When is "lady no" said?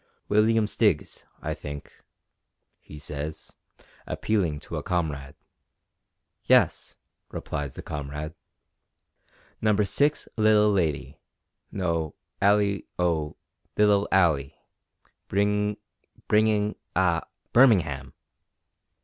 10.71-12.15